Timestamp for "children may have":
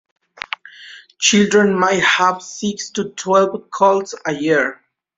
1.19-2.41